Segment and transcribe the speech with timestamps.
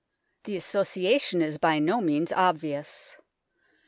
[0.45, 3.15] The association is by no means obvious.